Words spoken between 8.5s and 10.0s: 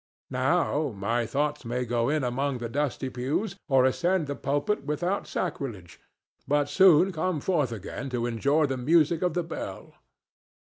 the music of the bell.